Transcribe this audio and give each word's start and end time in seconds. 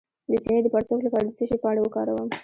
د 0.29 0.33
سینې 0.43 0.59
د 0.63 0.67
پړسوب 0.73 0.99
لپاره 1.03 1.23
د 1.25 1.29
څه 1.37 1.43
شي 1.49 1.57
پاڼې 1.63 1.81
وکاروم؟ 1.83 2.29